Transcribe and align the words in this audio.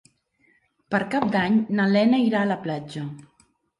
Per 0.95 1.01
Cap 1.11 1.27
d'Any 1.35 1.59
na 1.81 1.85
Lena 1.93 2.23
irà 2.31 2.41
a 2.41 2.49
la 2.53 2.59
platja. 2.65 3.05